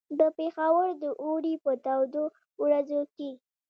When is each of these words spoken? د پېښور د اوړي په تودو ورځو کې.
د 0.19 0.21
پېښور 0.37 0.87
د 1.03 1.03
اوړي 1.23 1.53
په 1.63 1.71
تودو 1.85 2.23
ورځو 2.63 3.01
کې. 3.15 3.29